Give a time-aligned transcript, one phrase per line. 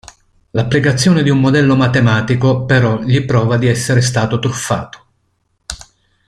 [0.53, 5.05] L'applicazione di un modello matematico, però, gli prova di essere stato truffato.